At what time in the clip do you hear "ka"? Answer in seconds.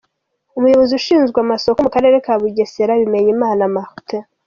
2.25-2.33